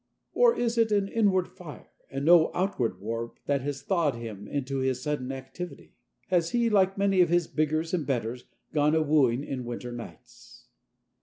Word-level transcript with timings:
Or 0.33 0.57
is 0.57 0.79
it 0.79 0.91
an 0.91 1.07
inward 1.07 1.47
fire 1.47 1.91
and 2.09 2.25
no 2.25 2.49
outward 2.55 2.99
warmth 2.99 3.35
that 3.45 3.61
has 3.61 3.83
thawed 3.83 4.15
him 4.15 4.47
into 4.47 4.81
this 4.81 5.03
sudden 5.03 5.31
activity? 5.31 5.93
Has 6.29 6.49
he, 6.49 6.71
like 6.71 6.97
many 6.97 7.21
of 7.21 7.29
his 7.29 7.45
biggers 7.45 7.93
and 7.93 8.03
betters, 8.03 8.45
gone 8.73 8.95
a 8.95 9.03
wooing 9.03 9.43
in 9.43 9.63
winter 9.63 9.91
nights? 9.91 10.65